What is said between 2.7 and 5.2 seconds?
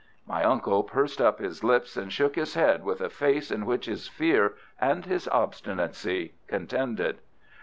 with a face in which his fear and